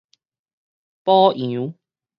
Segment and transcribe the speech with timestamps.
[1.05, 1.75] 牡羊